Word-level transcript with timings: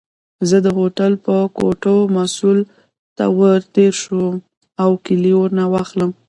زه 0.49 0.57
د 0.65 0.67
هوټل 0.77 1.11
د 1.25 1.27
کوټو 1.57 1.95
مسؤل 2.17 2.59
ته 3.17 3.25
ورتېر 3.37 3.93
شم 4.03 4.25
او 4.83 4.89
کیلۍ 5.05 5.33
ورنه 5.37 5.63
واخلم. 5.73 6.11